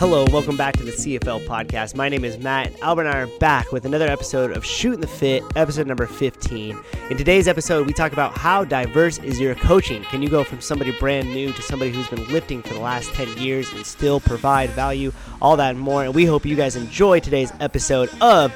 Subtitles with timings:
[0.00, 1.94] Hello, welcome back to the CFL podcast.
[1.94, 2.68] My name is Matt.
[2.68, 6.06] and Albert and I are back with another episode of Shooting the Fit, episode number
[6.06, 6.80] 15.
[7.10, 10.02] In today's episode, we talk about how diverse is your coaching.
[10.04, 13.12] Can you go from somebody brand new to somebody who's been lifting for the last
[13.12, 15.12] 10 years and still provide value?
[15.42, 16.02] All that and more.
[16.02, 18.54] And we hope you guys enjoy today's episode of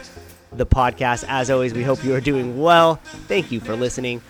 [0.51, 1.27] the podcast.
[1.29, 2.95] As always, we hope you are doing well.
[3.29, 4.23] Thank you for listening.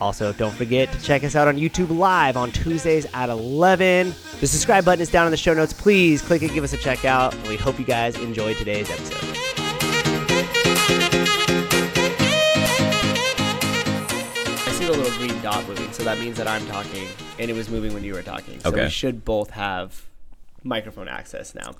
[0.00, 4.14] Also, don't forget to check us out on YouTube Live on Tuesdays at 11.
[4.40, 5.72] The subscribe button is down in the show notes.
[5.72, 7.34] Please click it, give us a check out.
[7.48, 9.24] We hope you guys enjoy today's episode.
[14.60, 17.06] I see the little green dot moving, so that means that I'm talking,
[17.38, 18.60] and it was moving when you were talking.
[18.60, 18.84] So Okay.
[18.84, 20.06] we should both have
[20.62, 21.72] microphone access now.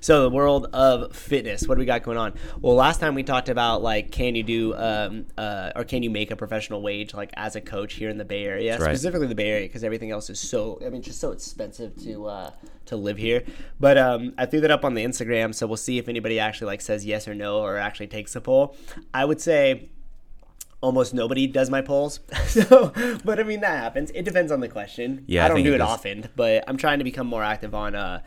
[0.00, 2.34] So the world of fitness, what do we got going on?
[2.60, 6.10] Well, last time we talked about like, can you do um, uh, or can you
[6.10, 8.84] make a professional wage like as a coach here in the Bay Area, right.
[8.84, 12.26] specifically the Bay Area, because everything else is so I mean just so expensive to
[12.26, 12.50] uh,
[12.86, 13.44] to live here.
[13.80, 16.66] But um, I threw that up on the Instagram, so we'll see if anybody actually
[16.66, 18.76] like says yes or no or actually takes the poll.
[19.12, 19.88] I would say
[20.82, 22.20] almost nobody does my polls.
[22.46, 22.92] so,
[23.24, 24.10] but I mean that happens.
[24.10, 25.24] It depends on the question.
[25.26, 27.42] Yeah, I I don't think do it it often, but I'm trying to become more
[27.42, 28.22] active on uh,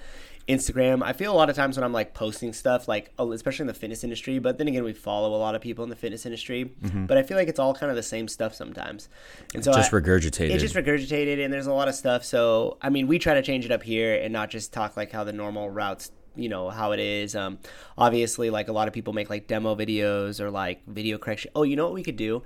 [0.47, 1.01] Instagram.
[1.03, 3.67] I feel a lot of times when I'm like posting stuff, like oh, especially in
[3.67, 4.37] the fitness industry.
[4.39, 6.65] But then again, we follow a lot of people in the fitness industry.
[7.07, 9.09] But I feel like it's all kind of the same stuff sometimes.
[9.53, 9.79] And so Mm-hmm.
[9.79, 10.49] Just I- regurgitated.
[10.51, 12.23] It's just regurgitated, and there's a lot of stuff.
[12.23, 15.11] So I mean, we try to change it up here and not just talk like
[15.11, 17.57] how the normal routes you know how it is um
[17.97, 21.63] obviously like a lot of people make like demo videos or like video correction oh
[21.63, 22.43] you know what we could do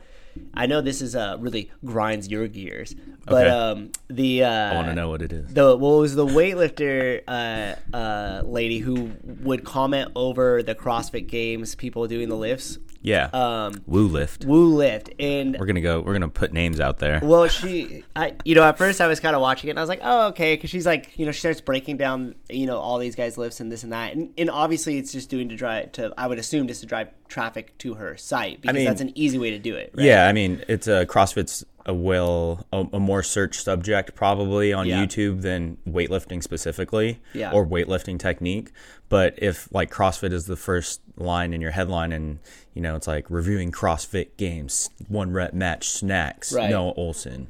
[0.54, 3.50] i know this is uh really grinds your gears but Okay.
[3.50, 5.54] um the uh I want to know what it is.
[5.54, 11.76] the what was the weightlifter uh, uh, lady who would comment over the CrossFit Games
[11.76, 12.78] people doing the lifts?
[13.02, 13.30] Yeah.
[13.32, 14.46] Um, Woo lift.
[14.46, 16.02] Woo lift, and We're gonna go.
[16.02, 17.20] We're gonna put names out there.
[17.24, 19.82] well, she, I, you know, at first I was kind of watching it, and I
[19.82, 22.78] was like, oh, okay, because she's like, you know, she starts breaking down, you know,
[22.78, 25.56] all these guys' lifts and this and that, and, and obviously it's just doing to
[25.56, 29.02] drive to, I would assume, just to drive traffic to her site because mean- that's
[29.02, 29.92] an easy way to do it.
[29.94, 30.06] Right?
[30.06, 34.86] Yeah, I mean, it's a CrossFit's a well a, a more searched subject probably on
[34.88, 35.04] Yeah.
[35.04, 37.52] YouTube than weightlifting specifically, Yeah.
[37.52, 38.72] or weightlifting technique.
[39.10, 42.40] But if like CrossFit is the first line in your headline, and
[42.76, 46.70] you know it's like reviewing CrossFit games, one rep max snatch, Right.
[46.70, 47.48] Noah Ohlsen,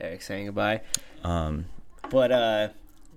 [0.00, 0.80] Eric saying goodbye.
[1.22, 1.66] Um,
[2.10, 2.68] but uh,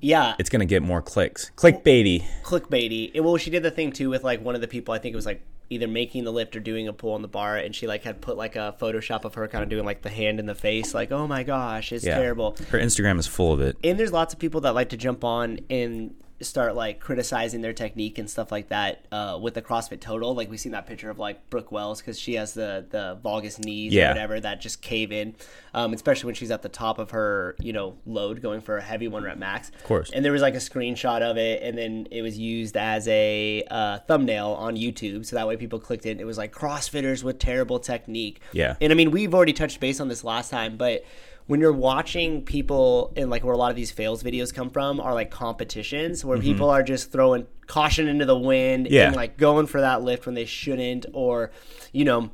[0.01, 1.49] yeah, it's gonna get more clicks.
[1.55, 2.25] Clickbaity.
[2.43, 3.11] clickbaity.
[3.13, 4.93] It, well, she did the thing too with like one of the people.
[4.93, 5.41] I think it was like
[5.71, 8.21] either making the lift or doing a pull on the bar, and she like had
[8.21, 10.93] put like a Photoshop of her kind of doing like the hand in the face,
[10.93, 12.17] like oh my gosh, it's Yeah.
[12.19, 12.55] terrible.
[12.69, 13.77] Her Instagram is full of it.
[13.83, 17.73] And there's lots of people that like to jump on and start like criticizing their
[17.73, 20.33] technique and stuff like that uh, with the CrossFit Total.
[20.33, 23.63] Like we seen that picture of like Brooke Wells because she has the the valgus
[23.63, 25.35] knees or whatever that just cave in,
[25.73, 28.81] um, especially when she's at the top of her you know load going for a
[28.81, 29.69] heavy one rep max.
[29.69, 30.11] Of course.
[30.11, 33.63] And there was like a screenshot of it, and then it was used as a
[33.69, 36.19] uh, thumbnail on YouTube, so that way people clicked it.
[36.19, 38.41] It was like CrossFitters with terrible technique.
[38.51, 38.75] Yeah.
[38.81, 41.03] And I mean, we've already touched base on this last time, but
[41.51, 45.01] when you're watching people and like where a lot of these fails videos come from
[45.01, 48.93] are like competitions where people are just throwing caution into the wind Mm-hmm.
[48.93, 49.07] Yeah.
[49.07, 51.51] and like going for that lift when they shouldn't or
[51.91, 52.31] you know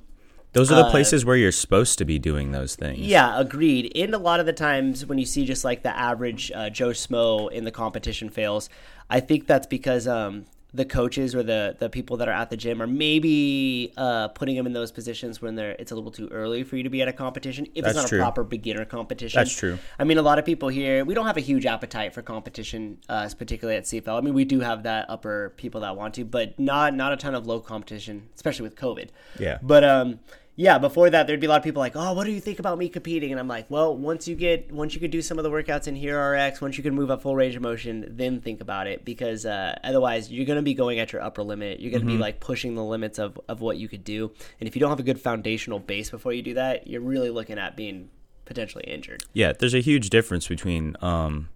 [0.54, 3.00] Those are the Uh, places where you're supposed to be doing those things.
[3.00, 3.92] yeah, agreed.
[3.96, 6.90] And a lot of the times when you see just like the average uh, Joe
[6.92, 8.70] Smo in the competition fails,
[9.10, 12.58] I think that's because um, the coaches or the the people that are at the
[12.58, 16.28] gym are maybe uh, putting them in those positions when they're it's a little too
[16.28, 18.20] early for you to be at a competition if That's it's not true.
[18.20, 19.40] a proper beginner competition.
[19.40, 19.80] That's true.
[19.98, 22.98] I mean, a lot of people here we don't have a huge appetite for competition,
[23.08, 24.18] uh, particularly at CFL.
[24.18, 27.18] I mean, we do have that upper people that want to, but not not a
[27.18, 29.10] ton of low competition, especially with COVID.
[29.40, 29.60] Yeah.
[29.62, 30.20] But um,
[30.60, 32.58] yeah, before that, there'd be a lot of people like, "Oh, what do you think
[32.58, 35.38] about me competing?" And I'm like, "Well, once you get, once you can do some
[35.38, 38.06] of the workouts in here RX, once you can move up full range of motion,
[38.10, 41.80] then think about it because uh, otherwise, you're gonna be going at your upper limit.
[41.80, 42.18] You're gonna Mm-hmm.
[42.18, 44.32] be like pushing the limits of of what you could do.
[44.60, 47.30] And if you don't have a good foundational base before you do that, you're really
[47.30, 48.10] looking at being
[48.46, 49.24] potentially injured.
[49.34, 51.50] Yeah, there's a huge difference between um,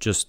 [0.00, 0.28] just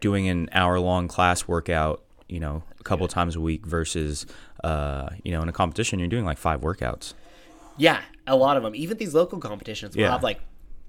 [0.00, 4.26] doing an hour long class workout, you know, a couple times a week versus,
[4.64, 7.14] uh, you know, in a competition, you're doing like five workouts.
[7.76, 8.74] Yeah, a lot of them.
[8.74, 10.12] Even these local competitions will Yeah.
[10.12, 10.40] have like,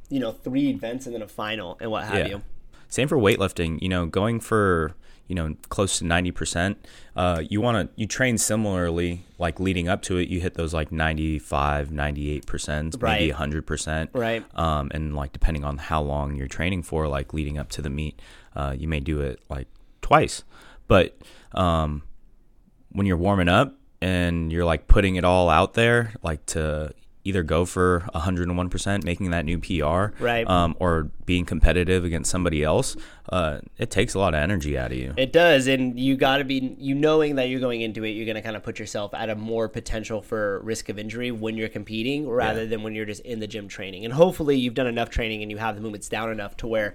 [0.09, 2.27] you know, three events and then a final and what have Yeah.
[2.27, 2.41] you.
[2.87, 4.93] Same for weightlifting, you know, going for,
[5.27, 6.77] you know, close to 90%.
[7.15, 10.71] Uh, you want to, you train similarly, like leading up to it, you hit those
[10.73, 13.31] like 95, 98%, maybe Right.
[13.31, 14.09] 100%.
[14.13, 14.43] Right.
[14.55, 17.89] Um, and like depending on how long you're training for, like leading up to the
[17.89, 18.21] meet,
[18.55, 19.67] uh, you may do it like
[20.03, 20.43] twice.
[20.87, 21.17] But
[21.53, 22.03] um,
[22.91, 23.73] when you're warming up
[24.05, 26.93] and you're like putting it all out there, like to
[27.23, 30.47] either go for 101%, making that new PR, Right.
[30.47, 32.95] um, or being competitive against somebody else,
[33.29, 35.11] uh, it takes a lot of energy out of you.
[35.17, 38.09] It does, and you got to be you knowing that you're going into it.
[38.11, 41.31] You're going to kind of put yourself at a more potential for risk of injury
[41.31, 42.69] when you're competing, rather Yeah.
[42.69, 44.05] than when you're just in the gym training.
[44.05, 46.93] And hopefully, you've done enough training and you have the movements down enough to where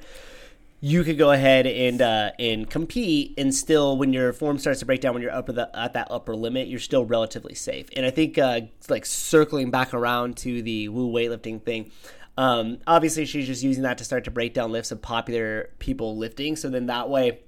[0.83, 4.87] you could go ahead and uh, and compete, and still, when your form starts to
[4.87, 7.89] break down, when you're up at, the, at that upper limit, you're still relatively safe.
[7.97, 11.91] And I think, uh, like circling back around to the Woo weightlifting thing,
[12.39, 16.17] um, obviously she's just using that to start to break down lifts of popular people
[16.17, 16.57] lifting.
[16.57, 17.41] So then that way,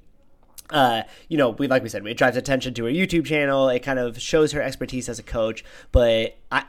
[0.69, 3.70] uh, you know, we like we said, it drives attention to her YouTube channel.
[3.70, 5.64] It kind of shows her expertise as a coach.
[5.90, 6.64] But I,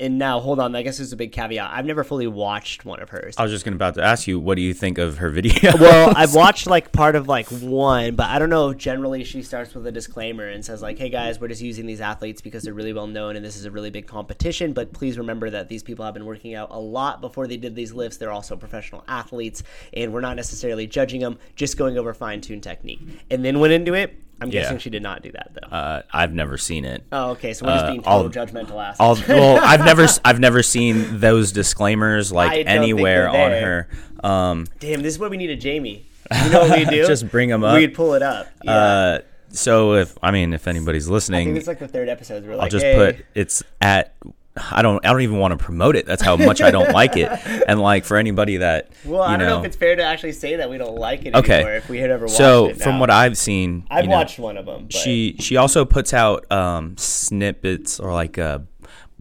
[0.00, 1.70] and now hold on, I guess there's a big caveat.
[1.72, 3.34] I've never fully watched one of hers.
[3.38, 5.76] I was just gonna about to ask you, what do you think of her video?
[5.80, 8.74] well, I've watched like part of like one, but I don't know.
[8.74, 12.00] Generally, she starts with a disclaimer and says like, "Hey guys, we're just using these
[12.00, 14.72] athletes because they're really well known and this is a really big competition.
[14.72, 17.74] But please remember that these people have been working out a lot before they did
[17.74, 18.16] these lifts.
[18.16, 19.62] They're also professional athletes,
[19.92, 21.38] and we're not necessarily judging them.
[21.54, 23.00] Just going over fine tuned technique."
[23.30, 24.25] And then went into it.
[24.40, 24.62] I'm Yeah.
[24.62, 25.68] guessing she did not do that though.
[25.74, 27.02] uh, I've never seen it.
[27.12, 27.54] oh, okay.
[27.54, 29.26] So we're just uh, being I'll- judgmental assholes.
[29.28, 33.88] Well, I've never, I've never seen those disclaimers like anywhere on her.
[34.22, 36.06] Um, Damn, this is what we need a Jamie.
[36.44, 37.06] You know what we do?
[37.06, 37.76] Just bring 'em up.
[37.76, 38.48] We'd pull it up.
[38.64, 38.72] Yeah.
[38.72, 39.18] uh,
[39.50, 42.44] so if I mean, if anybody's listening, I think it's like the third episode.
[42.44, 42.94] We're like, I'll just hey.
[43.14, 44.14] put it's at.
[44.56, 45.04] I don't.
[45.04, 46.06] I don't even want to promote it.
[46.06, 47.30] That's how much I don't like it.
[47.68, 49.54] And like for anybody that Well, I don't know.
[49.56, 51.54] know, if it's fair to actually say that we don't like it Okay.
[51.56, 51.74] anymore.
[51.74, 52.38] If we had ever watched it.
[52.38, 54.84] so from what I've seen, I've you know, watched one of them.
[54.84, 58.60] But she she also puts out um, snippets or like uh,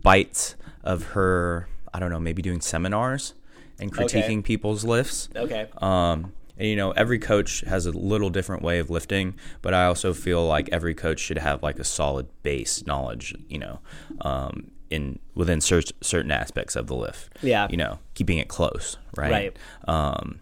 [0.02, 1.68] bites of her.
[1.94, 3.34] I don't know, maybe doing seminars
[3.80, 5.30] and critiquing people's lifts.
[5.36, 9.74] okay, Um, and you know, every coach has a little different way of lifting, but
[9.74, 13.34] I also feel like every coach should have like a solid base knowledge.
[13.50, 13.80] You know,
[14.22, 17.30] um, in within cer- certain aspects of the lift.
[17.42, 17.68] Yeah.
[17.70, 19.32] You know, keeping it close, right?
[19.32, 19.58] Right.
[19.88, 20.40] Um,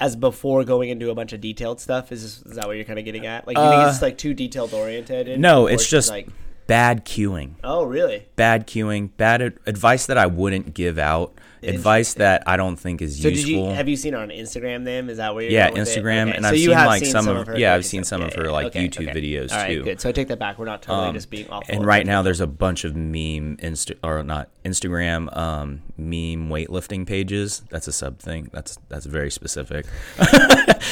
[0.00, 2.84] as before going into a bunch of detailed stuff, is this, is that what you're
[2.84, 3.46] kind of getting at?
[3.46, 5.28] Like, you think it's like too detailed oriented?
[5.28, 6.28] Uh, no, it's just like,
[6.66, 7.52] bad cueing.
[7.62, 8.26] oh, really?
[8.34, 13.00] Bad cueing, bad ad- advice that I wouldn't give out, advice that I don't think
[13.02, 13.68] is So did useful.
[13.68, 14.84] you have you seen her on Instagram?
[14.84, 16.02] Then is that where you're Yeah, going with it?
[16.04, 18.04] Instagram, Okay, and so I've seen, like, seen some some of her- yeah, I've seen
[18.04, 19.20] some of her, like, okay, YouTube okay.
[19.20, 19.82] videos, All right, too.
[19.84, 20.00] good.
[20.00, 20.58] So I take that back.
[20.58, 21.74] We're not totally Um, just being awful.
[21.74, 27.06] and right now there's a bunch of meme insta or not Instagram um, meme weightlifting
[27.06, 27.62] pages.
[27.70, 28.50] That's a sub thing.
[28.52, 29.86] That's that's very specific.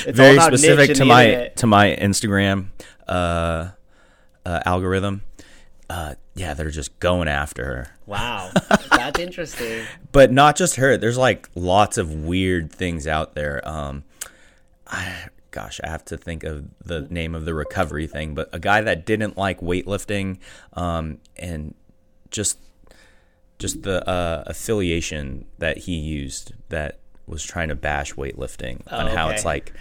[0.06, 2.66] Very specific to my to my Instagram
[3.08, 3.68] uh,
[4.46, 5.22] uh, algorithm.
[5.90, 7.88] Uh, yeah, they're just going after her.
[8.06, 8.52] Wow,
[8.90, 9.84] that's interesting.
[10.12, 10.96] but not just her.
[10.96, 13.60] There's like lots of weird things out there.
[13.68, 14.04] Um,
[14.86, 18.36] I, gosh, I have to think of the name of the recovery thing.
[18.36, 20.38] But a guy that didn't like weightlifting,
[20.74, 21.74] um, and
[22.30, 22.58] just
[23.58, 29.14] just the uh, affiliation that he used that was trying to bash weightlifting on Oh,
[29.16, 29.72] how it's like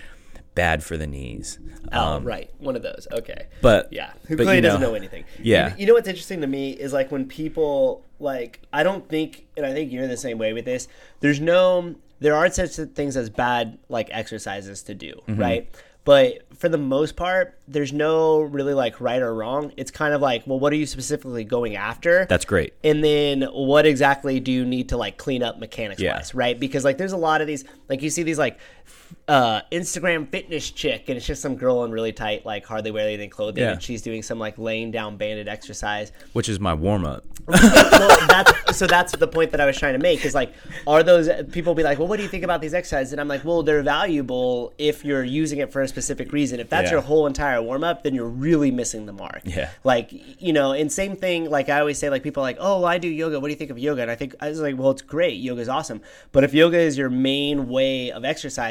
[0.56, 1.60] bad for the knees.
[1.92, 3.08] Oh, Um, right, one of those.
[3.12, 3.48] Okay.
[3.62, 5.24] But Yeah, who but, clearly you doesn't know, know anything.
[5.42, 5.70] yeah.
[5.70, 9.48] You, you know what's interesting to me is like when people like I don't think,
[9.56, 10.88] and I think you're the same way with this.
[11.22, 15.40] There's no, there aren't such things as bad like exercises to do, Mm-hmm.
[15.40, 15.76] right?
[16.06, 19.74] But for the most part, there's no really like right or wrong.
[19.78, 22.26] It's kind of like, well, what are you specifically going after?
[22.28, 22.74] That's great.
[22.84, 26.16] and then what exactly do you need to like clean up mechanics Yeah.
[26.16, 28.58] wise right because like there's a lot of these like you see these like
[29.28, 33.08] uh instagram fitness chick and it's just some girl in really tight like hardly wear
[33.08, 33.72] anything clothing Yeah.
[33.74, 37.24] and she's doing some like laying down banded exercise Which is my warm up.
[37.48, 40.54] well, that's so that's the point that I was trying to make is like,
[40.86, 43.12] are those people be like, well, what do you think about these exercises?
[43.12, 46.60] And I'm like, well, they're valuable if you're using it for a specific reason.
[46.60, 46.96] If that's Yeah.
[46.98, 49.42] your whole entire warm up, then you're really missing the mark.
[49.46, 49.72] Yeah.
[49.84, 51.50] Like, you know, and same thing.
[51.50, 53.40] Like I always say, like people are like, oh, I do yoga.
[53.40, 54.04] What do you think of yoga?
[54.04, 55.40] And I think I was like, well, it's great.
[55.40, 56.02] Yoga's awesome.
[56.32, 58.24] But if yoga is your main way of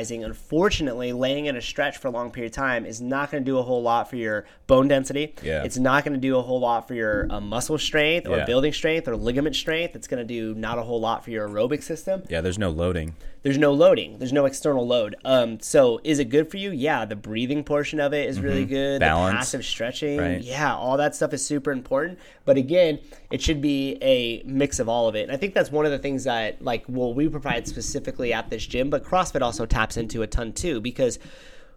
[0.09, 3.45] exercising, unfortunately, laying in a stretch for a long period of time is not going
[3.45, 5.35] to do a whole lot for your bone density.
[5.43, 5.65] Yeah.
[5.65, 8.45] It's not going to do a whole lot for your uh, muscle strength or Yeah.
[8.45, 9.97] building strength or ligament strength.
[9.97, 12.23] It's going to do not a whole lot for your aerobic system.
[12.29, 13.15] Yeah, there's no loading.
[13.43, 14.19] There's no loading.
[14.19, 15.15] There's no external load.
[15.25, 16.73] Um, so is it good for you?
[16.73, 19.00] Yeah, the breathing portion of it is really good.
[19.00, 19.09] Mm-hmm.
[19.09, 20.43] Balance, the passive stretching, right.
[20.43, 22.19] yeah, all that stuff is super important.
[22.45, 22.99] But again,
[23.31, 25.23] it should be a mix of all of it.
[25.23, 28.50] And I think that's one of the things that like well we provide specifically at
[28.50, 31.19] this gym, but CrossFit also taps into a ton too because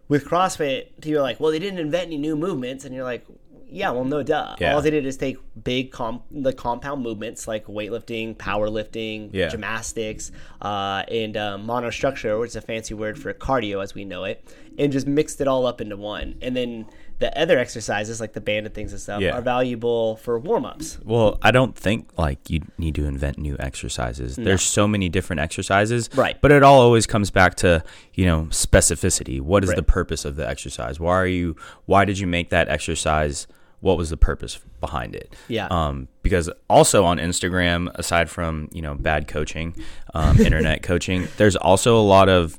[0.08, 3.24] with CrossFit, you're like, well, they didn't invent any new movements, and you're like,
[3.70, 4.54] Yeah, well, no duh.
[4.60, 4.74] Yeah.
[4.74, 9.48] All they did is take big comp the compound movements like weightlifting, powerlifting, Yeah.
[9.48, 14.24] gymnastics, uh, and uh, monostructure, which is a fancy word for cardio as we know
[14.24, 14.44] it,
[14.78, 16.34] and just mixed it all up into one.
[16.42, 16.86] And then
[17.22, 19.36] the other exercises like the banded things and stuff Yeah.
[19.36, 20.98] are valuable for warm ups.
[21.04, 24.34] Well, I don't think like you need to invent new exercises.
[24.34, 26.10] There's so many different exercises.
[26.16, 26.36] Right.
[26.40, 29.40] But it all always comes back to, you know, specificity.
[29.40, 29.76] What is Right.
[29.76, 30.98] the purpose of the exercise?
[30.98, 31.54] Why are you
[31.86, 33.46] why did you make that exercise?
[33.80, 35.34] What was the purpose behind it?
[35.48, 35.66] Yeah.
[35.70, 39.74] Um, because also on Instagram, aside from, you know, bad coaching,
[40.14, 42.58] um, internet coaching, there's also a lot of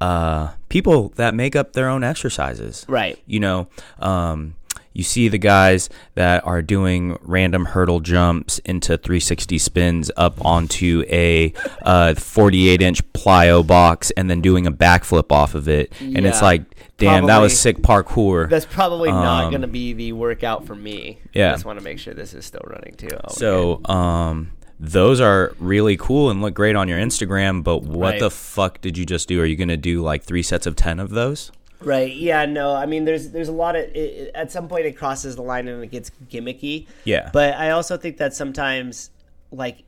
[0.00, 2.84] uh, people that make up their own exercises.
[2.88, 3.18] Right.
[3.26, 4.54] You know, um,
[4.92, 11.04] you see the guys that are doing random hurdle jumps into 360 spins up onto
[11.08, 11.52] a
[11.82, 15.92] uh, 48 inch plyo box and then doing a backflip off of it.
[16.00, 16.62] And it's like,
[16.96, 18.48] damn, that was sick parkour.
[18.50, 21.20] That's probably not Um, going to be the workout for me.
[21.32, 21.50] Yeah.
[21.50, 23.08] I just want to make sure this is still running too.
[23.12, 23.32] Oh.
[23.32, 28.20] So, um, those are really cool and look great on your Instagram, but what Right.
[28.20, 29.40] the fuck did you just do?
[29.40, 31.50] Are you going to do like three sets of 10 of those?
[31.80, 32.12] Right.
[32.12, 32.44] Yeah.
[32.46, 32.74] No.
[32.74, 33.82] I mean, there's there's a lot of.
[33.84, 36.86] It, it- at some point, it crosses the line and it gets gimmicky.
[37.04, 37.30] Yeah.
[37.32, 39.10] But I also think that sometimes,
[39.52, 39.84] like,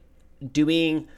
[0.52, 1.08] doing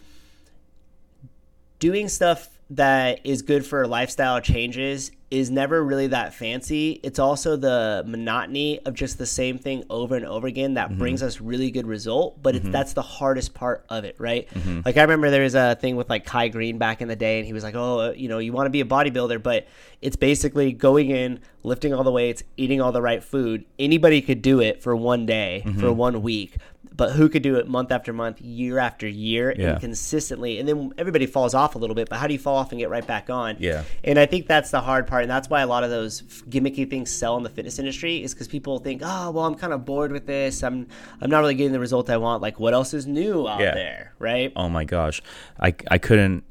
[1.78, 7.00] doing stuff that is good for lifestyle changes is never really that fancy.
[7.02, 10.98] It's also the monotony of just the same thing over and over again that mm-hmm.
[10.98, 12.42] brings us really good result.
[12.42, 12.72] But it's, mm-hmm.
[12.72, 14.46] that's the hardest part of it, right?
[14.50, 14.82] Mm-hmm.
[14.84, 17.38] Like I remember there was a thing with like Kai Greene back in the day,
[17.38, 19.66] and he was like, "Oh, uh, you know, you want to be a bodybuilder, but
[20.02, 23.64] it's basically going in, lifting all the weights, eating all the right food.
[23.78, 26.58] Anybody could do it for one day, for one week."
[26.94, 29.72] But who could do it month after month, year after year, Yeah.
[29.72, 30.58] and consistently?
[30.58, 32.08] And then everybody falls off a little bit.
[32.10, 33.56] But how do you fall off and get right back on?
[33.58, 33.84] Yeah.
[34.04, 36.88] And I think that's the hard part, and that's why a lot of those gimmicky
[36.88, 39.84] things sell in the fitness industry is because people think, oh, well, I'm kind of
[39.84, 40.62] bored with this.
[40.62, 40.86] I'm
[41.20, 42.42] I'm not really getting the result I want.
[42.42, 43.74] Like, what else is new out Yeah.
[43.74, 44.52] there, right?
[44.54, 45.22] Oh my gosh,
[45.58, 46.44] I I couldn't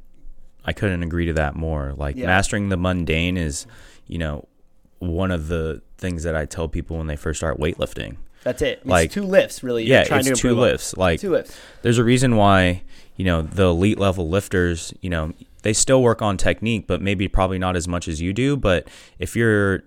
[0.65, 1.93] I couldn't agree to that more.
[1.97, 2.27] Like Yeah.
[2.27, 3.65] mastering the mundane is,
[4.07, 4.47] you know,
[4.99, 8.17] one of the things that I tell people when they first start weightlifting.
[8.43, 8.79] That's it.
[8.79, 9.85] It's Like- two lifts, really.
[9.85, 10.57] Yeah, trying it's to two on.
[10.61, 10.97] lifts.
[10.97, 11.55] Like Two lifts.
[11.83, 12.81] there's a reason why
[13.17, 15.33] you know the elite level lifters you know
[15.63, 18.87] they still work on technique but maybe probably not as much as you do but
[19.19, 19.83] if you're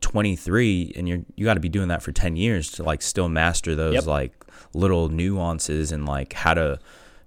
[0.00, 3.28] 23 and you're you got to be doing that for 10 years to like still
[3.28, 4.06] master those Yep.
[4.06, 6.78] like little nuances and like how to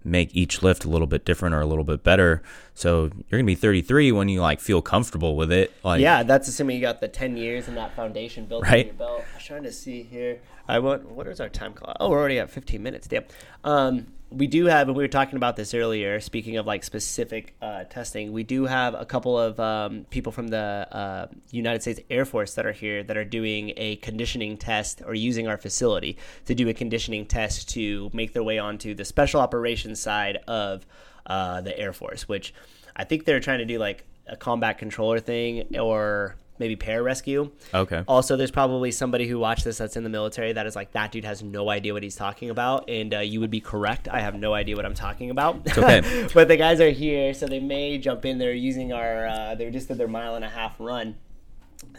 [0.03, 2.41] make each lift a little bit different or a little bit better
[2.79, 6.47] so you're gonna be 33 when you like feel comfortable with it like Yeah, that's
[6.47, 9.25] assuming you got the ten years and that foundation built in your belt.
[9.33, 10.39] I was trying to see here.
[10.67, 11.09] I want.
[11.09, 11.97] What is our time clock?
[11.99, 13.07] Oh, we're already at fifteen minutes.
[13.07, 13.25] Damn.
[13.63, 16.19] Um, we do have, and we were talking about this earlier.
[16.19, 20.49] Speaking of like specific uh, testing, we do have a couple of um, people from
[20.49, 25.01] the uh, United States Air Force that are here that are doing a conditioning test
[25.05, 29.03] or using our facility to do a conditioning test to make their way onto the
[29.03, 30.85] special operations side of
[31.25, 32.53] uh, the Air Force, which
[32.95, 37.49] I think they're trying to do like a combat controller thing or maybe pararescue.
[37.73, 40.91] okay Also, there's probably somebody who watched this that's in the military that is like,
[40.91, 42.89] that dude has no idea what he's talking about.
[42.89, 44.07] And uh, you would be correct.
[44.09, 45.61] I have no idea what I'm talking about.
[45.65, 46.27] It's okay.
[46.33, 48.37] but the guys are here, so they may jump in.
[48.37, 51.15] They're using our, uh, they just did their mile and a half run.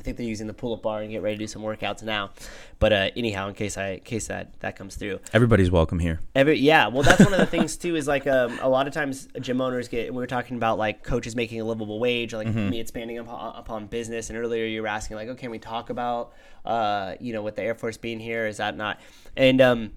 [0.00, 2.02] I think they're using the pull up bar and get ready to do some workouts
[2.02, 2.30] now.
[2.78, 6.21] But uh, anyhow, in case I, in case that that comes through, everybody's welcome here
[6.35, 7.97] Every yeah, well, that's one of the things too.
[7.97, 10.12] Is like um, a lot of times gym owners get.
[10.14, 12.71] We were talking about like coaches making a livable wage, or like Mm-hmm.
[12.71, 14.30] me expanding upon, upon business.
[14.30, 16.33] And earlier you were asking like, oh, can we talk about
[16.64, 18.99] uh, you know, with the Air Force being here, is that not?
[19.37, 19.92] And um,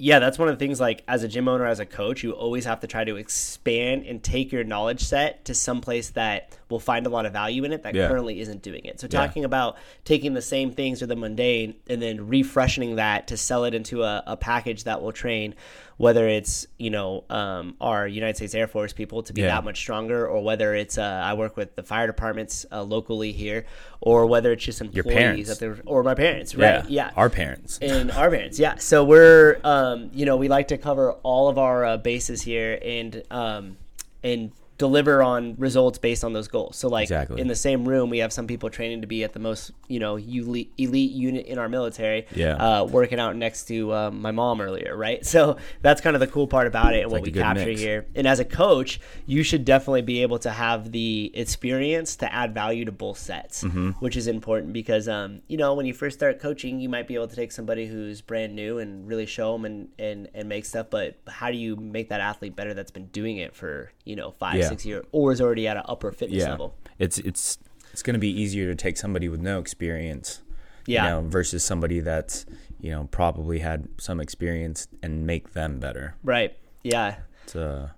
[0.00, 0.78] yeah, that's one of the things.
[0.80, 4.04] Like as a gym owner, as a coach, you always have to try to expand
[4.06, 7.64] and take your knowledge set to some place that will find a lot of value
[7.64, 8.06] in it that Yeah.
[8.08, 9.00] currently isn't doing it.
[9.00, 9.18] So Yeah.
[9.26, 13.64] talking about taking the same things or the mundane and then refreshing that to sell
[13.64, 15.54] it into a, a package that will train
[15.98, 19.48] whether it's you know um, our United States Air Force people to be Yeah.
[19.48, 23.32] that much stronger or whether it's uh, I work with the fire departments uh, locally
[23.32, 23.66] here
[24.00, 25.82] or whether it's just employees parents.
[25.84, 30.24] or my parents right yeah our parents and our parents yeah so we're um, you
[30.24, 33.76] know we like to cover all of our uh, bases here and um,
[34.22, 37.40] and deliver on results based on those goals so like Exactly.
[37.40, 39.98] in the same room we have some people training to be at the most you
[39.98, 42.54] know elite, elite unit in our military Yeah.
[42.54, 46.26] uh, working out next to um, my mom earlier right so that's kind of the
[46.28, 47.80] cool part about it and what like we capture mix.
[47.80, 52.32] here and as a coach you should definitely be able to have the experience to
[52.32, 53.90] add value to both sets Mm-hmm.
[53.98, 57.14] which is important because um, you know when you first start coaching you might be
[57.16, 60.64] able to take somebody who's brand new and really show them and, and, and make
[60.64, 64.16] stuff but how do you make that athlete better that's been doing it for you
[64.16, 64.68] know five Yeah.
[64.68, 67.58] six years or is already at an upper fitness yeah level it's it's
[67.92, 70.40] it's going to be easier to take somebody with no experience
[70.86, 71.04] Yeah.
[71.04, 72.46] You know, versus somebody that's
[72.80, 76.14] you know probably had some experience and make them better.
[76.24, 76.56] Right.
[76.82, 77.16] Yeah.
[77.44, 77.94] It's a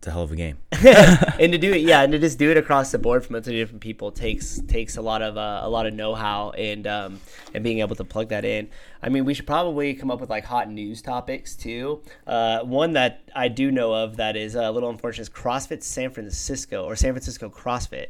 [0.00, 0.56] it's a hell of a game.
[0.72, 3.38] and to do it, yeah, and to just do it across the board from a
[3.38, 6.52] bunch of different people takes takes a lot of uh, a lot of know how
[6.52, 7.20] and um,
[7.52, 8.70] and being able to plug that in.
[9.02, 12.00] I mean, we should probably come up with like hot news topics too.
[12.26, 16.08] Uh, one that I do know of that is a little unfortunate is CrossFit San
[16.08, 18.06] Francisco or San Francisco CrossFit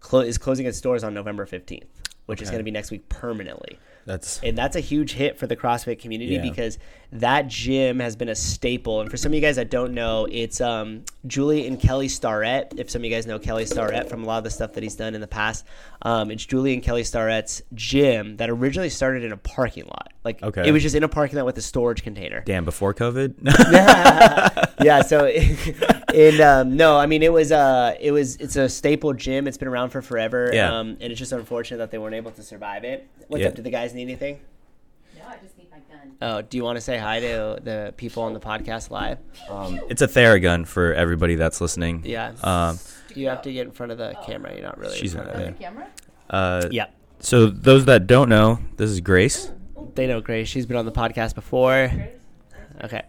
[0.00, 3.08] clo- is closing its doors on November fifteenth, which is going to be next week
[3.08, 3.78] permanently.
[4.04, 6.42] That's And that's a huge hit for the CrossFit community Yeah.
[6.42, 6.78] because
[7.12, 9.00] that gym has been a staple.
[9.00, 12.74] And for some of you guys that don't know, it's um, Julie and Kelly Starrett.
[12.76, 14.82] If some of you guys know Kelly Starrett from a lot of the stuff that
[14.82, 15.64] he's done in the past,
[16.02, 20.11] um, it's Julie and Kelly Starrett's gym that originally started in a parking lot.
[20.24, 20.68] Like Okay.
[20.68, 22.42] it was just in a parking lot with a storage container.
[22.46, 23.34] damn before COVID.
[24.84, 25.02] yeah.
[25.02, 25.26] So,
[26.14, 29.46] and um, no, I mean it was uh, it was it's a staple gym.
[29.48, 30.50] It's been around for forever.
[30.52, 30.78] Yeah.
[30.78, 33.08] Um, and it's just unfortunate that they weren't able to survive it.
[33.28, 33.48] What's Yeah.
[33.48, 33.54] up?
[33.56, 34.40] Do the guys need anything?
[35.16, 36.12] No, I just need my gun.
[36.20, 39.18] Oh, do you want to say hi to the people on the podcast live?
[39.50, 42.02] um, it's a Theragun for everybody that's listening.
[42.04, 42.32] Yeah.
[42.44, 42.78] Um,
[43.14, 44.52] You have to get in front of the camera.
[44.54, 44.96] You're not really.
[44.96, 45.52] She's in front not of there.
[45.52, 45.88] The camera?
[46.30, 46.86] uh, Yeah.
[47.18, 49.50] So those that don't know, this is Grace.
[49.94, 50.48] They know Grace.
[50.48, 51.88] She's been on the podcast before.
[51.92, 52.08] Grace?
[52.84, 53.02] Okay.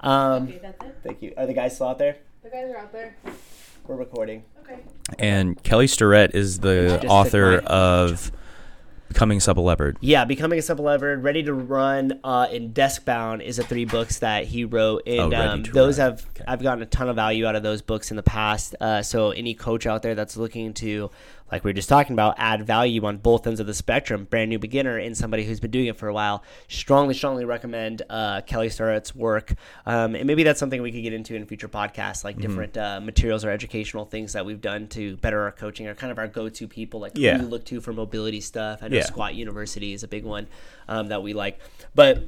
[0.00, 0.96] Um, Okay, that's it.
[1.02, 1.34] thank you.
[1.36, 2.16] Are the guys still out there?
[2.42, 3.14] The guys are out there.
[3.86, 4.44] We're recording.
[4.64, 4.80] Okay.
[5.18, 8.32] And Kelly Starrett is the author took of
[9.08, 9.98] Becoming Supple Leopard.
[10.00, 14.20] Yeah, Becoming a Supple Leopard, Ready to Run, uh, and Deskbound is the three books
[14.20, 16.10] that he wrote, and Oh, Ready um, to those Run.
[16.12, 16.44] have Okay.
[16.46, 18.74] I've gotten a ton of value out of those books in the past.
[18.80, 21.10] Uh, so any coach out there that's looking to,
[21.52, 24.48] like we were just talking about, add value on both ends of the spectrum, brand
[24.50, 28.40] new beginner and somebody who's been doing it for a while, strongly, strongly recommend uh,
[28.42, 29.54] Kelly Starrett's work.
[29.86, 32.42] Um, and maybe that's something we could get into in future podcasts, like Mm-hmm.
[32.48, 36.12] different uh, materials or educational things that we've done to better our coaching, or kind
[36.12, 37.36] of our go-to people, like Yeah.
[37.36, 38.80] who you look to for mobility stuff.
[38.82, 39.04] I know Yeah.
[39.04, 40.46] Squat University is a big one
[40.88, 41.58] um, that we like.
[41.94, 42.24] But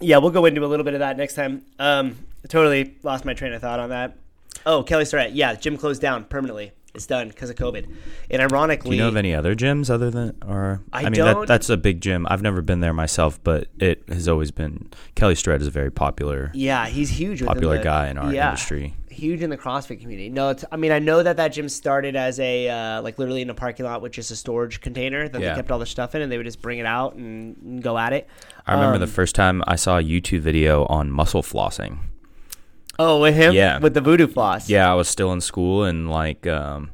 [0.00, 1.64] yeah, we'll go into a little bit of that next time.
[1.78, 2.16] Um,
[2.48, 4.16] totally lost my train of thought on that.
[4.64, 5.32] Oh, Kelly Starrett.
[5.32, 6.72] Yeah, gym closed down permanently.
[6.96, 7.86] It's done because of COVID.
[8.30, 11.40] And ironically, Do you know of any other gyms other than, or I mean, don't.
[11.40, 12.26] That, that's a big gym.
[12.28, 14.90] I've never been there myself, but it has always been.
[15.14, 17.44] Kelly Starrett is a very popular, yeah, he's huge.
[17.44, 18.94] popular the- guy in our yeah, industry.
[19.08, 20.28] Huge in the CrossFit community.
[20.28, 23.40] No, it's, I mean I know that that gym started as a uh, like literally
[23.40, 25.50] in a parking lot with just a storage container that Yeah.
[25.50, 27.82] they kept all the stuff in, and they would just bring it out and, and
[27.82, 28.28] go at it.
[28.66, 31.98] I remember Um, the first time I saw a YouTube video on muscle flossing.
[32.98, 33.78] Oh, with him, Yeah.
[33.78, 34.68] with the voodoo floss.
[34.68, 36.90] Yeah, I was still in school and like um,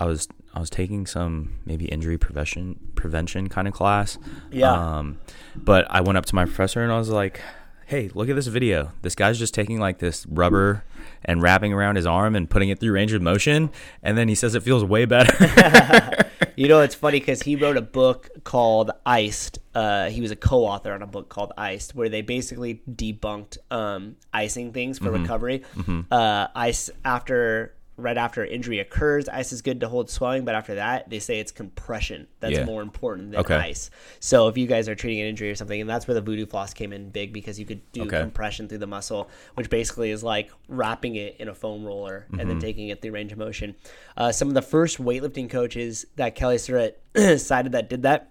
[0.00, 4.18] I was I was taking some maybe injury prevention prevention kind of class.
[4.50, 4.72] Yeah.
[4.72, 5.18] Um,
[5.54, 7.40] but I went up to my professor and I was like,
[7.86, 8.92] "Hey, look at this video.
[9.02, 10.84] This guy's just taking like this rubber
[11.24, 13.70] and wrapping around his arm and putting it through range of motion,
[14.02, 15.32] and then he says it feels way better."
[16.56, 19.58] You know, it's funny because he wrote a book called Iced.
[19.74, 24.16] Uh, he was a co-author on a book called Iced, where they basically debunked um,
[24.32, 25.06] icing things Mm-hmm.
[25.14, 25.62] for recovery.
[26.10, 30.74] Uh, ice after right after injury occurs, ice is good to hold swelling, but after
[30.74, 32.64] that, they say it's compression that's Yeah.
[32.64, 33.54] more important than Okay.
[33.54, 33.90] ice.
[34.20, 36.44] So if you guys are treating an injury or something, and that's where the voodoo
[36.46, 38.20] floss came in big because you could do Okay.
[38.20, 42.38] compression through the muscle, which basically is like wrapping it in a foam roller and
[42.40, 42.48] Mm-hmm.
[42.48, 43.74] then taking it through range of motion.
[44.16, 47.00] Uh, some of the first weightlifting coaches that Kelly Starrett
[47.38, 48.30] cited that did that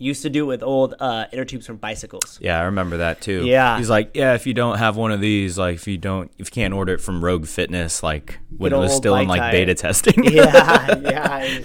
[0.00, 2.38] used to do it with old uh, inner tubes from bicycles.
[2.42, 3.44] yeah, I remember that too.
[3.46, 3.76] Yeah.
[3.78, 6.46] He's like, "Yeah, if you don't have one of these, like if you don't if
[6.48, 9.40] you can't order it from Rogue Fitness, like when Good it was still in like
[9.40, 9.52] tire.
[9.52, 11.60] beta testing." yeah, yeah,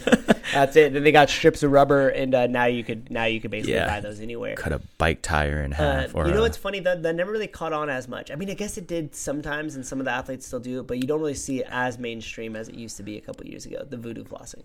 [0.53, 0.93] that's it.
[0.93, 3.73] Then they got strips of rubber, and uh, now you could now you could basically
[3.75, 3.87] Yeah.
[3.87, 4.55] buy those anywhere.
[4.55, 6.15] Cut a bike tire in Uh, half.
[6.15, 6.81] or you know a- what's funny?
[6.81, 8.31] That that never really caught on as much.
[8.31, 10.87] I mean, I guess it did sometimes, and some of the athletes still do it,
[10.87, 13.45] but you don't really see it as mainstream as it used to be a couple
[13.47, 13.85] years ago.
[13.89, 14.63] The voodoo flossing.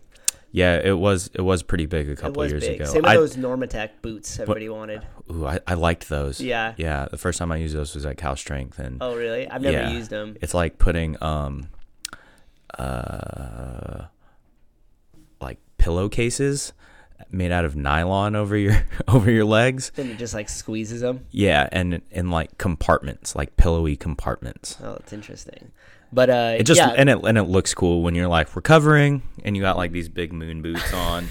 [0.52, 2.80] Yeah, it was it was pretty big a couple years big.
[2.80, 2.86] ago.
[2.90, 4.38] Same with I, those Normatec boots.
[4.40, 5.06] Everybody wanted.
[5.30, 6.40] ooh, I, I liked those.
[6.40, 6.74] Yeah.
[6.76, 9.48] Yeah, the first time I used those was at Cal Strength and Oh, really?
[9.48, 10.36] I've never yeah, used them.
[10.40, 11.68] It's like putting um
[12.78, 14.04] uh
[15.40, 16.72] like pillowcases
[17.32, 19.92] made out of nylon over your over your legs.
[19.94, 21.26] Then it just like squeezes them.
[21.30, 24.76] Yeah, and in like compartments, like pillowy compartments.
[24.82, 25.72] Oh, it's interesting.
[26.12, 29.22] But uh, It just yeah, and it and it looks cool when you're like recovering
[29.44, 31.28] and you got like these big moon boots on,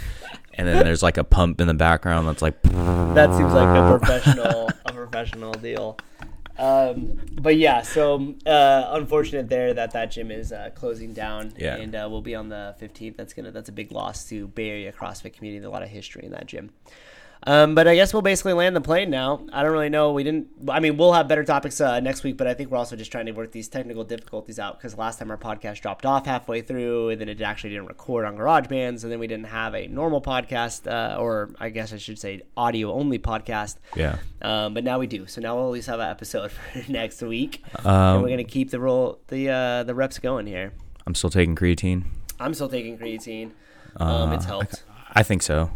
[0.54, 2.62] and then there's like a pump in the background that's like.
[2.64, 5.98] that seems like a professional a professional deal.
[6.60, 11.76] Um, but yeah, so uh, unfortunate there that that gym is uh, closing down, Yeah.
[11.78, 13.16] and uh, we'll be on the 15th.
[13.16, 15.60] That's gonna that's a big loss to Bay Area CrossFit community.
[15.60, 16.72] There's a lot of history in that gym.
[17.44, 19.42] Um, but I guess we'll basically land the plane now.
[19.54, 20.12] I don't really know.
[20.12, 20.48] We didn't.
[20.68, 23.14] I mean, we'll have better topics uh, next week, but I think we're also just
[23.14, 26.62] trying to work these technical difficulties out because last time our podcast dropped off halfway
[26.62, 29.88] through, and then it actually didn't record on GarageBand, and then we didn't have a
[29.88, 33.78] normal podcast, uh, or I guess I should say audio only podcast.
[33.96, 34.18] Yeah.
[34.42, 35.26] Um, but now we do.
[35.26, 38.44] So now we'll at least have an episode for next week, and Um, we're gonna
[38.44, 40.74] keep the roll the uh, the reps going here.
[41.08, 42.04] I'm still taking creatine.
[42.38, 43.52] I'm still taking creatine.
[43.96, 44.84] Um, it's Uh, helped.
[45.14, 45.72] I think so.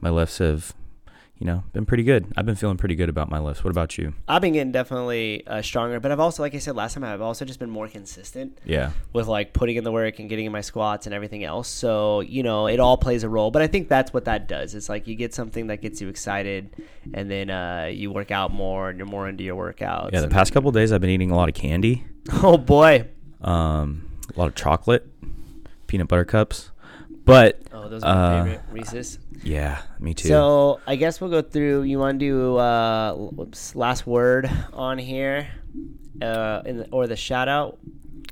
[0.00, 0.74] My lifts have,
[1.38, 2.26] you know, been pretty good.
[2.36, 3.62] I've been feeling pretty good about my lifts.
[3.64, 4.14] What about you?
[4.28, 7.20] I've been getting definitely uh, stronger, but I've also, like I said last time, I've
[7.20, 8.90] also just been more consistent Yeah.
[9.12, 11.68] with like putting in the work and getting in my squats and everything else.
[11.68, 13.50] So you know, it all plays a role.
[13.50, 14.74] But I think that's what that does.
[14.74, 16.74] It's like you get something that gets you excited,
[17.14, 20.12] and then uh, you work out more, and you're more into your workouts.
[20.12, 20.20] Yeah.
[20.20, 22.04] The past couple days, I've been eating a lot of candy,
[22.42, 23.06] oh boy,
[23.42, 25.06] um, a lot of chocolate,
[25.86, 26.70] peanut butter cups.
[27.24, 29.18] But oh those are my Uh, favorite Reese's.
[29.44, 30.28] yeah, me too.
[30.28, 31.82] So I guess we'll go through.
[31.82, 35.48] You want to do uh, whoops, last word on here,
[36.22, 37.78] uh, in the, or the shout out?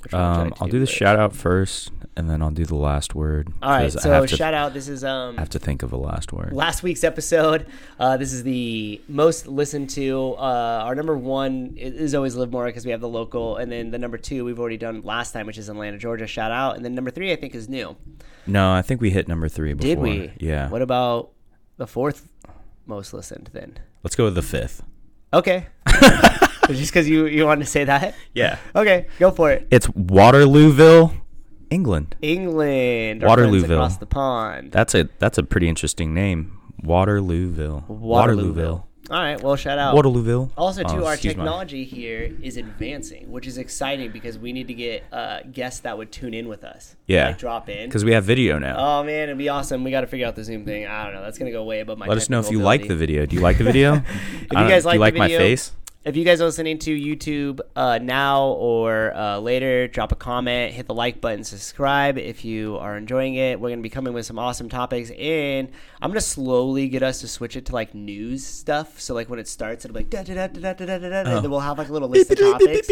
[0.03, 0.99] Which one would you um, I'll do the first?
[0.99, 3.53] shout out first, and then I'll do the last word.
[3.63, 4.75] All right, so to, shout out.
[4.75, 6.53] This is um I have to think of a last word.
[6.53, 7.67] last week's episode.
[7.99, 10.35] Uh, this is the most listened to.
[10.39, 13.99] Uh, our number one is always Livermore because we have the local, and then the
[13.99, 16.27] number two we've already done last time, which is Atlanta, Georgia.
[16.27, 17.97] Shout out, and then number three I think is new.
[18.47, 19.89] No, I think we hit number three before.
[19.89, 20.33] Did we?
[20.39, 20.69] Yeah.
[20.71, 21.31] What about
[21.77, 22.29] the fourth
[22.87, 23.79] most listened then?
[24.03, 24.83] Let's go with the fifth.
[25.35, 25.67] Okay.
[26.77, 28.15] Just because you you wanted to say that?
[28.35, 28.59] Yeah.
[28.75, 29.67] Okay, go for it.
[29.71, 31.13] It's Waterlooville,
[31.71, 32.17] England.
[32.23, 33.73] England, our friends Waterlooville.
[33.73, 34.73] across the pond.
[34.73, 36.59] That's a that's a pretty interesting name.
[36.85, 37.87] Waterlooville.
[37.89, 38.85] Waterlooville.
[39.11, 39.95] All right, well, shout out.
[39.95, 40.51] Waterlooville.
[40.55, 44.53] Also, too, Oh, our excuse my- technology here is advancing, which is exciting because we
[44.53, 46.95] need to get uh, guests that would tune in with us.
[47.07, 47.29] Yeah.
[47.29, 47.89] like drop in.
[47.89, 48.77] Because we have video now.
[48.77, 49.83] Oh man, it'd be awesome.
[49.83, 50.87] We got to figure out the Zoom thing.
[50.87, 51.23] I don't know.
[51.23, 52.05] That's gonna go way above my.
[52.07, 53.25] Let us know if you like the video.
[53.25, 53.95] Do you like the video?
[54.43, 55.73] if you guys like do you the like my video, face?
[56.05, 60.73] If you guys are listening to YouTube uh, now or uh, later, drop a comment,
[60.73, 63.61] hit the like button, subscribe if you are enjoying it.
[63.61, 65.69] We're going to be coming with some awesome topics, and
[66.01, 69.01] I'm going to slowly get us to switch it to like news stuff.
[69.01, 71.09] So, like when it starts, it'll be like da da da da da da da
[71.25, 72.89] da, and then we'll have like a little list of topics.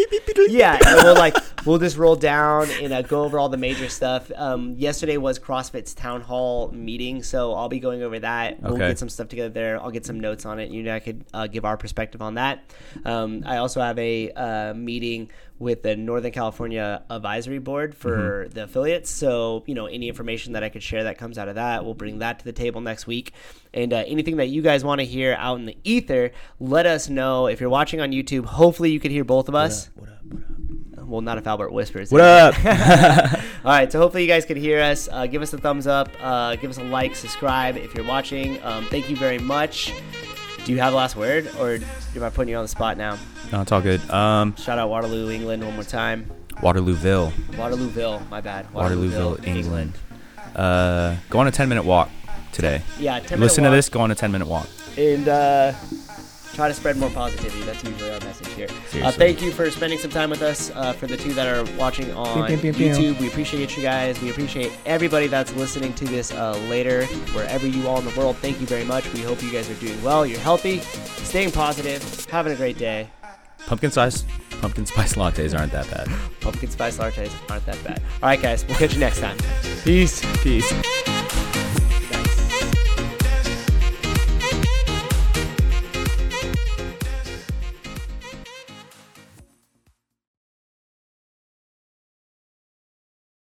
[0.51, 3.87] Yeah, and we'll like we'll just roll down and uh, go over all the major
[3.87, 4.29] stuff.
[4.35, 8.61] Um, yesterday was CrossFit's town hall meeting, so I'll be going over that.
[8.61, 8.89] We'll Okay.
[8.89, 9.81] get some stuff together there.
[9.81, 10.69] I'll get some notes on it.
[10.71, 12.65] You know, I could uh, give our perspective on that.
[13.05, 15.29] Um, I also have a uh, meeting
[15.59, 18.53] with the Northern California Advisory Board for Mm-hmm.
[18.53, 19.09] the affiliates.
[19.09, 21.93] So, you know, any information that I could share that comes out of that, we'll
[21.95, 23.31] bring that to the table next week.
[23.73, 27.09] And uh, anything that you guys want to hear out in the ether, let us
[27.09, 27.47] know.
[27.47, 29.89] If you're watching on YouTube, hopefully you could hear both of us.
[29.95, 30.15] What up?
[30.23, 31.07] What up?
[31.07, 32.11] Well, not if Albert whispers.
[32.11, 32.53] What up?
[33.65, 35.07] All right, so hopefully you guys can hear us.
[35.09, 36.09] Uh, give us a thumbs up.
[36.21, 38.61] Uh, give us a like, subscribe if you're watching.
[38.63, 39.93] Um, thank you very much.
[40.65, 41.79] Do you have a last word, or
[42.17, 43.17] am I putting you on the spot now?
[43.51, 44.01] no, it's all good.
[44.09, 46.29] Um, Shout out Waterloo, England, one more time.
[46.57, 48.71] Waterlooville, Waterlooville, my bad.
[48.73, 49.93] Waterlooville, England.
[50.55, 52.09] Uh, go on a ten minute walk
[52.51, 52.81] today.
[52.99, 53.89] Yeah, 10 Listen minute to this.
[53.89, 54.67] Go on a ten minute walk.
[54.97, 55.73] and uh,
[56.57, 57.61] try to spread more positivity.
[57.61, 58.67] That's usually our message here.
[59.03, 60.71] Uh, thank you for spending some time with us.
[60.71, 63.13] Uh, for the two that are watching on Pew, pew, pew, pew.
[63.13, 64.19] YouTube, we appreciate you guys.
[64.21, 68.37] We appreciate everybody that's listening to this uh, later, wherever you are in the world.
[68.37, 69.11] Thank you very much.
[69.13, 70.25] We hope you guys are doing well.
[70.25, 73.07] You're healthy, staying positive, having a great day.
[73.67, 74.25] Pumpkin spice,
[74.59, 76.07] pumpkin spice lattes aren't that bad.
[76.41, 78.01] Pumpkin spice lattes aren't that bad.
[78.23, 79.37] All right, guys, we'll catch you next time.
[79.83, 80.23] Peace.
[80.41, 80.73] Peace.